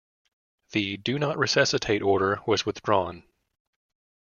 [0.71, 3.21] The "do not resuscitate" order was withdrawn.